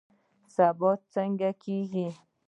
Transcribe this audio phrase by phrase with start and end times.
[0.55, 2.07] سبا څنګه کیږي؟